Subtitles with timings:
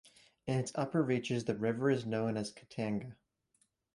[0.47, 3.15] In its upper reaches the river is known as Katanga.